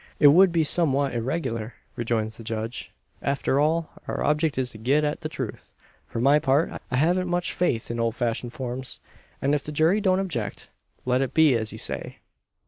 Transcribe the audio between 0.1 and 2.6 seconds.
"It would be somewhat irregular," rejoins the